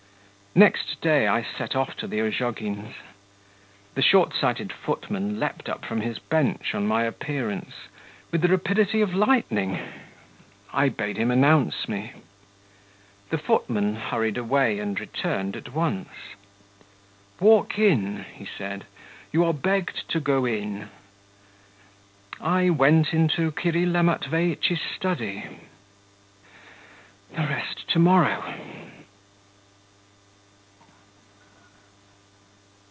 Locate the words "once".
15.73-16.09